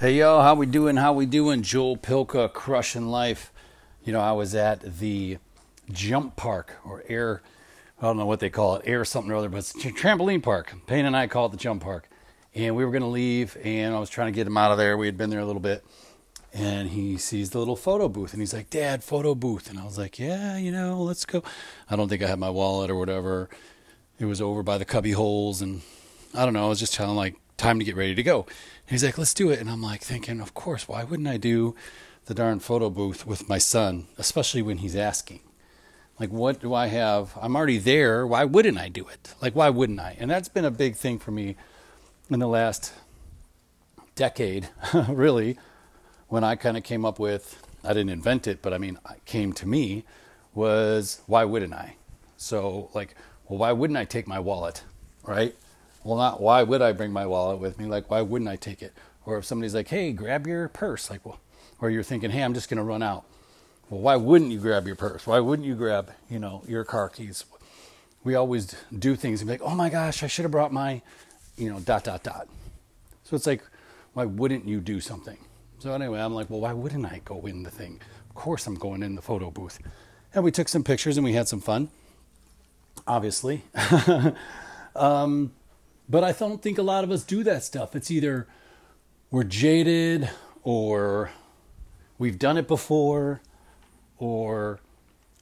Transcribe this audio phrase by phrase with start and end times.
[0.00, 0.96] Hey yo, how we doing?
[0.96, 1.62] How we doing?
[1.62, 3.52] Joel Pilka, crushing life.
[4.02, 5.38] You know, I was at the
[5.92, 7.42] jump park or air.
[8.00, 10.42] I don't know what they call it, air something or other, but it's a trampoline
[10.42, 10.74] park.
[10.88, 12.08] Payne and I call it the jump park,
[12.56, 14.78] and we were going to leave, and I was trying to get him out of
[14.78, 14.96] there.
[14.96, 15.84] We had been there a little bit,
[16.52, 19.84] and he sees the little photo booth, and he's like, "Dad, photo booth," and I
[19.84, 21.44] was like, "Yeah, you know, let's go."
[21.88, 23.48] I don't think I had my wallet or whatever.
[24.18, 25.82] It was over by the cubby holes, and
[26.34, 26.66] I don't know.
[26.66, 28.46] I was just telling like time to get ready to go.
[28.86, 29.60] he's like, let's do it.
[29.60, 31.74] And I'm like thinking, of course, why wouldn't I do
[32.26, 35.40] the darn photo booth with my son, especially when he's asking?
[36.18, 37.36] Like, what do I have?
[37.40, 38.26] I'm already there.
[38.26, 39.34] Why wouldn't I do it?
[39.42, 40.16] Like, why wouldn't I?
[40.18, 41.56] And that's been a big thing for me
[42.30, 42.92] in the last
[44.14, 44.68] decade,
[45.08, 45.58] really,
[46.28, 49.24] when I kind of came up with, I didn't invent it, but I mean, it
[49.24, 50.04] came to me,
[50.54, 51.96] was why wouldn't I?
[52.36, 53.14] So, like,
[53.48, 54.84] well, why wouldn't I take my wallet,
[55.24, 55.54] right?
[56.04, 57.86] Well, not why would I bring my wallet with me?
[57.86, 58.92] Like, why wouldn't I take it?
[59.26, 61.40] Or if somebody's like, hey, grab your purse, like, well,
[61.80, 63.24] or you're thinking, hey, I'm just going to run out.
[63.88, 65.26] Well, why wouldn't you grab your purse?
[65.26, 67.44] Why wouldn't you grab, you know, your car keys?
[68.22, 71.02] We always do things and be like, oh my gosh, I should have brought my,
[71.56, 72.48] you know, dot, dot, dot.
[73.24, 73.62] So it's like,
[74.12, 75.38] why wouldn't you do something?
[75.78, 78.00] So anyway, I'm like, well, why wouldn't I go in the thing?
[78.28, 79.78] Of course I'm going in the photo booth.
[80.34, 81.90] And we took some pictures and we had some fun,
[83.06, 83.62] obviously.
[84.96, 85.52] um,
[86.08, 87.96] but I don't think a lot of us do that stuff.
[87.96, 88.46] It's either
[89.30, 90.28] we're jaded
[90.62, 91.30] or
[92.18, 93.40] we've done it before
[94.18, 94.80] or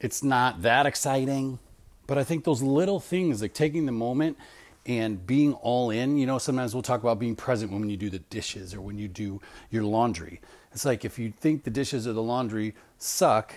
[0.01, 1.59] it's not that exciting.
[2.07, 4.37] But I think those little things, like taking the moment
[4.85, 8.11] and being all in, you know, sometimes we'll talk about being present when you do
[8.11, 9.41] the dishes or when you do
[9.71, 10.41] your laundry.
[10.73, 13.55] It's like if you think the dishes or the laundry suck,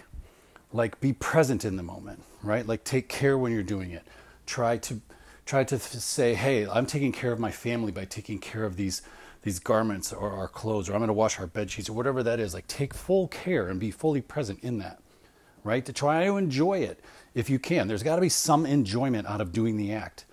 [0.73, 2.65] like be present in the moment, right?
[2.67, 4.03] Like take care when you're doing it.
[4.45, 5.01] Try to
[5.45, 9.01] try to say, hey, I'm taking care of my family by taking care of these
[9.43, 12.23] these garments or our clothes, or I'm going to wash our bed sheets or whatever
[12.23, 12.55] that is.
[12.55, 14.99] Like take full care and be fully present in that,
[15.63, 15.85] right?
[15.85, 16.99] To try to enjoy it
[17.35, 17.87] if you can.
[17.87, 20.25] There's got to be some enjoyment out of doing the act,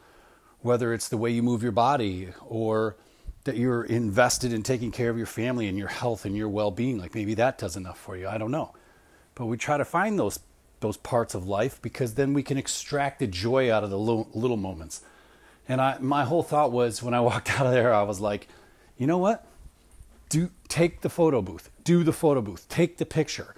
[0.60, 2.96] whether it's the way you move your body or
[3.44, 6.96] that you're invested in taking care of your family and your health and your well-being.
[6.96, 8.28] Like maybe that does enough for you.
[8.28, 8.72] I don't know,
[9.34, 10.38] but we try to find those
[10.82, 14.28] those parts of life because then we can extract the joy out of the little,
[14.34, 15.00] little moments.
[15.68, 18.48] And I, my whole thought was when I walked out of there, I was like,
[18.98, 19.46] you know what?
[20.28, 23.54] Do take the photo booth, do the photo booth, take the picture.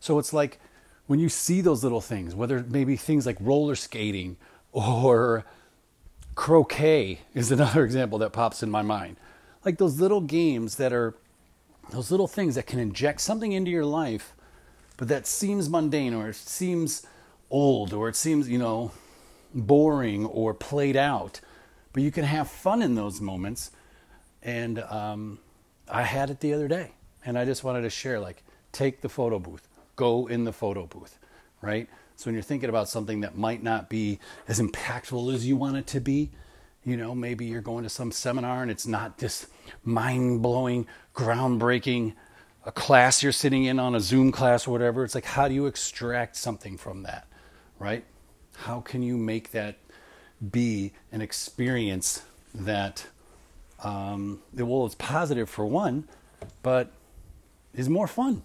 [0.00, 0.60] So it's like
[1.06, 4.36] when you see those little things, whether maybe things like roller skating
[4.72, 5.44] or
[6.34, 9.16] croquet is another example that pops in my mind.
[9.64, 11.14] Like those little games that are
[11.90, 14.34] those little things that can inject something into your life
[14.98, 17.06] but that seems mundane or it seems
[17.50, 18.90] old or it seems, you know,
[19.54, 21.40] boring or played out.
[21.92, 23.70] But you can have fun in those moments.
[24.42, 25.38] And um,
[25.88, 26.92] I had it the other day.
[27.24, 28.42] And I just wanted to share like,
[28.72, 29.66] take the photo booth,
[29.96, 31.18] go in the photo booth,
[31.62, 31.88] right?
[32.16, 35.76] So when you're thinking about something that might not be as impactful as you want
[35.76, 36.32] it to be,
[36.84, 39.46] you know, maybe you're going to some seminar and it's not this
[39.84, 42.14] mind blowing, groundbreaking
[42.64, 45.04] a class you're sitting in on a Zoom class or whatever.
[45.04, 47.26] It's like, how do you extract something from that,
[47.78, 48.04] right?
[48.56, 49.78] How can you make that
[50.50, 52.22] be an experience
[52.54, 53.06] that,
[53.82, 56.08] um, well, it's positive for one,
[56.62, 56.90] but
[57.74, 58.42] is more fun,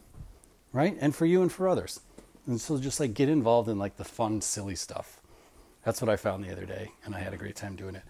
[0.71, 0.95] right?
[0.99, 1.99] And for you and for others.
[2.45, 5.19] And so just like get involved in like the fun, silly stuff.
[5.83, 8.03] That's what I found the other day, and I had a great time doing it.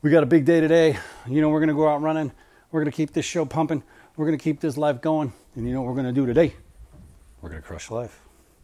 [0.00, 0.98] We got a big day today.
[1.28, 2.32] You know, we're going to go out running.
[2.70, 3.82] We're going to keep this show pumping.
[4.16, 5.32] We're going to keep this life going.
[5.54, 6.54] And you know what we're going to do today?
[7.40, 8.20] We're going to crush life.